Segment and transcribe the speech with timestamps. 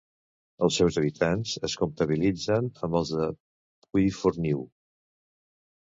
[0.67, 4.69] Els seus habitants es comptabilitzaven amb els de Puiforniu.